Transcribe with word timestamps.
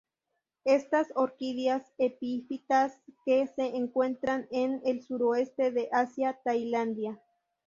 Estas 0.65 1.09
orquídeas 1.13 1.83
epífitas 1.99 2.97
que 3.23 3.45
se 3.45 3.75
encuentran 3.77 4.47
en 4.49 4.81
el 4.83 5.03
Sureste 5.03 5.69
de 5.69 5.89
Asia 5.93 6.39
Tailandia. 6.43 7.21